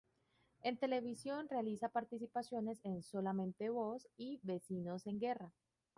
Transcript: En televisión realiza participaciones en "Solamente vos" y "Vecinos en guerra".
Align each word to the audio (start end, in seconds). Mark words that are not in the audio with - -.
En 0.63 0.77
televisión 0.77 1.47
realiza 1.47 1.87
participaciones 1.89 2.79
en 2.83 3.03
"Solamente 3.03 3.69
vos" 3.69 4.07
y 4.17 4.39
"Vecinos 4.41 5.05
en 5.05 5.19
guerra". 5.19 5.53